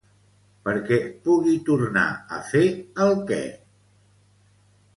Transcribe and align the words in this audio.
Perquè 0.67 0.97
pugui 1.27 1.53
tornar 1.67 2.07
a 2.37 2.39
fer 2.49 2.63
el 3.07 3.15
què? 3.33 3.41